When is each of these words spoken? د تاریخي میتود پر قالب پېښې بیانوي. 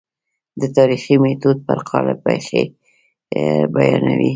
د 0.61 0.63
تاریخي 0.77 1.15
میتود 1.23 1.57
پر 1.67 1.79
قالب 1.89 2.17
پېښې 2.25 2.63
بیانوي. 3.75 4.29